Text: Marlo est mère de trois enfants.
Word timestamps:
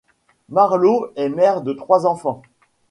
Marlo 0.49 1.13
est 1.15 1.29
mère 1.29 1.61
de 1.61 1.73
trois 1.73 2.07
enfants. 2.07 2.41